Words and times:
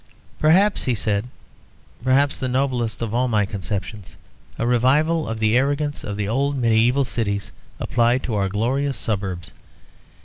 "Perhaps," 0.39 0.85
he 0.85 0.95
said, 0.95 1.25
"perhaps 2.03 2.39
the 2.39 2.47
noblest 2.47 3.03
of 3.03 3.13
all 3.13 3.27
my 3.27 3.45
conceptions. 3.45 4.15
A 4.57 4.65
revival 4.65 5.27
of 5.29 5.37
the 5.39 5.55
arrogance 5.55 6.03
of 6.03 6.15
the 6.15 6.27
old 6.27 6.59
mediæval 6.59 7.05
cities 7.05 7.51
applied 7.79 8.23
to 8.23 8.33
our 8.33 8.49
glorious 8.49 8.97
suburbs. 8.97 9.53